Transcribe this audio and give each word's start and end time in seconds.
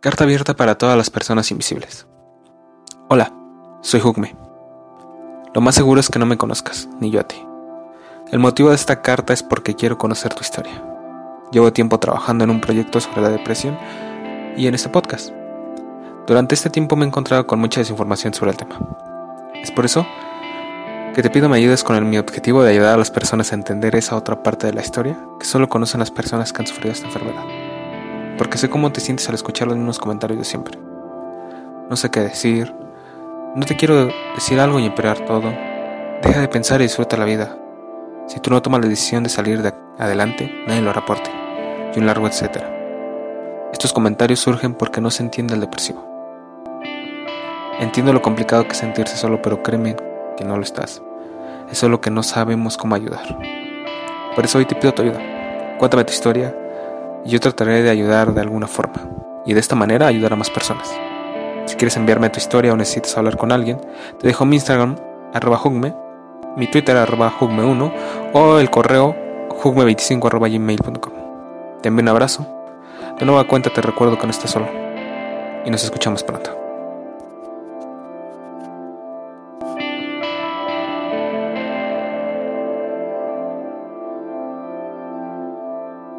Carta 0.00 0.22
abierta 0.22 0.54
para 0.54 0.78
todas 0.78 0.96
las 0.96 1.10
personas 1.10 1.50
invisibles. 1.50 2.06
Hola, 3.08 3.32
soy 3.80 4.00
Hugme. 4.00 4.36
Lo 5.52 5.60
más 5.60 5.74
seguro 5.74 5.98
es 5.98 6.08
que 6.08 6.20
no 6.20 6.26
me 6.26 6.38
conozcas, 6.38 6.88
ni 7.00 7.10
yo 7.10 7.18
a 7.18 7.24
ti. 7.24 7.44
El 8.30 8.38
motivo 8.38 8.68
de 8.68 8.76
esta 8.76 9.02
carta 9.02 9.32
es 9.32 9.42
porque 9.42 9.74
quiero 9.74 9.98
conocer 9.98 10.32
tu 10.34 10.42
historia. 10.42 10.84
Llevo 11.50 11.72
tiempo 11.72 11.98
trabajando 11.98 12.44
en 12.44 12.50
un 12.50 12.60
proyecto 12.60 13.00
sobre 13.00 13.22
la 13.22 13.28
depresión 13.30 13.76
y 14.56 14.68
en 14.68 14.76
este 14.76 14.88
podcast. 14.88 15.32
Durante 16.28 16.54
este 16.54 16.70
tiempo 16.70 16.94
me 16.94 17.04
he 17.04 17.08
encontrado 17.08 17.48
con 17.48 17.58
mucha 17.58 17.80
desinformación 17.80 18.32
sobre 18.34 18.52
el 18.52 18.56
tema. 18.56 18.78
Es 19.60 19.72
por 19.72 19.84
eso 19.84 20.06
que 21.12 21.22
te 21.22 21.30
pido 21.30 21.48
me 21.48 21.56
ayudes 21.56 21.82
con 21.82 22.08
mi 22.08 22.18
objetivo 22.18 22.62
de 22.62 22.70
ayudar 22.70 22.94
a 22.94 22.98
las 22.98 23.10
personas 23.10 23.50
a 23.50 23.56
entender 23.56 23.96
esa 23.96 24.14
otra 24.14 24.44
parte 24.44 24.68
de 24.68 24.74
la 24.74 24.82
historia 24.82 25.18
que 25.40 25.46
solo 25.46 25.68
conocen 25.68 25.98
las 25.98 26.12
personas 26.12 26.52
que 26.52 26.62
han 26.62 26.68
sufrido 26.68 26.92
esta 26.92 27.06
enfermedad 27.06 27.57
porque 28.38 28.56
sé 28.56 28.70
cómo 28.70 28.92
te 28.92 29.00
sientes 29.00 29.28
al 29.28 29.34
escuchar 29.34 29.68
los 29.68 29.76
mismos 29.76 29.98
comentarios 29.98 30.38
de 30.38 30.44
siempre. 30.44 30.78
No 31.90 31.96
sé 31.96 32.10
qué 32.10 32.20
decir, 32.20 32.72
no 33.54 33.66
te 33.66 33.76
quiero 33.76 34.08
decir 34.34 34.60
algo 34.60 34.78
y 34.78 34.86
empeorar 34.86 35.24
todo. 35.26 35.52
Deja 36.22 36.40
de 36.40 36.48
pensar 36.48 36.80
y 36.80 36.84
disfruta 36.84 37.16
la 37.16 37.24
vida. 37.24 37.58
Si 38.28 38.40
tú 38.40 38.50
no 38.50 38.62
tomas 38.62 38.82
la 38.82 38.88
decisión 38.88 39.24
de 39.24 39.30
salir 39.30 39.62
de 39.62 39.74
adelante, 39.98 40.50
nadie 40.66 40.80
lo 40.80 40.92
reporte. 40.92 41.30
Y 41.94 41.98
un 41.98 42.06
largo 42.06 42.26
etcétera. 42.26 42.74
Estos 43.72 43.92
comentarios 43.92 44.40
surgen 44.40 44.74
porque 44.74 45.00
no 45.00 45.10
se 45.10 45.22
entiende 45.22 45.54
el 45.54 45.60
depresivo. 45.60 46.06
Entiendo 47.80 48.12
lo 48.12 48.22
complicado 48.22 48.64
que 48.64 48.72
es 48.72 48.78
sentirse 48.78 49.16
solo, 49.16 49.42
pero 49.42 49.62
créeme 49.62 49.96
que 50.36 50.44
no 50.44 50.56
lo 50.56 50.62
estás. 50.62 51.02
Es 51.70 51.78
solo 51.78 52.00
que 52.00 52.10
no 52.10 52.22
sabemos 52.22 52.76
cómo 52.76 52.94
ayudar. 52.94 53.38
Por 54.34 54.44
eso 54.44 54.58
hoy 54.58 54.66
te 54.66 54.74
pido 54.74 54.94
tu 54.94 55.02
ayuda. 55.02 55.76
Cuéntame 55.78 56.04
tu 56.04 56.12
historia, 56.12 56.54
y 57.24 57.30
yo 57.30 57.40
trataré 57.40 57.82
de 57.82 57.90
ayudar 57.90 58.34
de 58.34 58.40
alguna 58.40 58.66
forma 58.66 59.08
y 59.44 59.54
de 59.54 59.60
esta 59.60 59.74
manera 59.74 60.06
ayudar 60.06 60.32
a 60.32 60.36
más 60.36 60.50
personas. 60.50 60.94
Si 61.66 61.76
quieres 61.76 61.96
enviarme 61.96 62.30
tu 62.30 62.38
historia 62.38 62.72
o 62.72 62.76
necesitas 62.76 63.16
hablar 63.16 63.36
con 63.36 63.52
alguien, 63.52 63.80
te 64.18 64.26
dejo 64.26 64.44
mi 64.44 64.56
Instagram, 64.56 64.96
arroba 65.34 65.60
hugme, 65.62 65.94
mi 66.56 66.66
Twitter, 66.66 66.96
arroba 66.96 67.32
hugme1 67.38 67.92
o 68.32 68.58
el 68.58 68.70
correo 68.70 69.14
hugme25 69.50 70.26
arroba 70.26 70.48
gmail.com. 70.48 71.12
Te 71.82 71.88
envío 71.88 72.02
un 72.02 72.08
abrazo. 72.08 72.46
De 73.18 73.26
nueva 73.26 73.44
cuenta 73.44 73.70
te 73.70 73.80
recuerdo 73.80 74.18
que 74.18 74.26
no 74.26 74.30
estás 74.30 74.50
solo 74.50 74.68
y 75.64 75.70
nos 75.70 75.84
escuchamos 75.84 76.22
pronto. 76.22 76.67